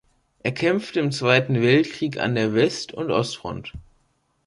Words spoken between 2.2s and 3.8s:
der West- und Ostfront.